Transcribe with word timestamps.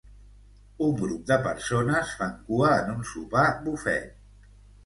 Un 0.85 0.95
grup 1.01 1.27
de 1.33 1.37
persones 1.43 2.15
fan 2.21 2.33
cua 2.49 2.73
en 2.81 2.91
un 2.97 3.07
sopar 3.13 3.47
bufet. 3.69 4.53